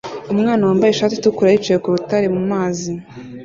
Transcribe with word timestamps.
Umwana 0.33 0.63
wambaye 0.67 0.91
ishati 0.91 1.15
itukura 1.15 1.53
yicaye 1.53 1.79
ku 1.83 1.89
rutare 1.95 2.27
mu 2.35 2.41
mazi 2.51 2.91